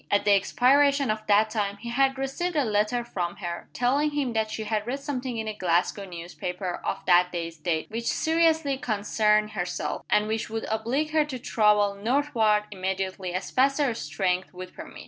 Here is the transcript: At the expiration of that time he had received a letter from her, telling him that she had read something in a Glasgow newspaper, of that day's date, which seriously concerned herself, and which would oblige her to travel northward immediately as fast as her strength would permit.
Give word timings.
At 0.09 0.25
the 0.25 0.31
expiration 0.33 1.11
of 1.11 1.21
that 1.27 1.51
time 1.51 1.77
he 1.77 1.89
had 1.89 2.17
received 2.17 2.55
a 2.55 2.65
letter 2.65 3.03
from 3.03 3.35
her, 3.35 3.69
telling 3.71 4.09
him 4.09 4.33
that 4.33 4.49
she 4.49 4.63
had 4.63 4.87
read 4.87 4.99
something 4.99 5.37
in 5.37 5.47
a 5.47 5.53
Glasgow 5.53 6.05
newspaper, 6.05 6.81
of 6.83 7.05
that 7.05 7.31
day's 7.31 7.57
date, 7.59 7.87
which 7.91 8.05
seriously 8.07 8.79
concerned 8.79 9.51
herself, 9.51 10.03
and 10.09 10.25
which 10.27 10.49
would 10.49 10.65
oblige 10.71 11.11
her 11.11 11.23
to 11.25 11.37
travel 11.37 11.93
northward 11.93 12.63
immediately 12.71 13.35
as 13.35 13.51
fast 13.51 13.79
as 13.79 13.85
her 13.89 13.93
strength 13.93 14.51
would 14.55 14.73
permit. 14.73 14.99